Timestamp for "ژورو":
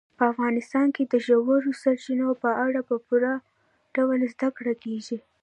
1.25-1.71